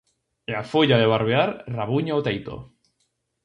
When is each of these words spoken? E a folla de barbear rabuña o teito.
E 0.51 0.53
a 0.61 0.63
folla 0.71 0.97
de 1.01 1.07
barbear 1.13 1.49
rabuña 1.77 2.19
o 2.19 2.25
teito. 2.27 2.55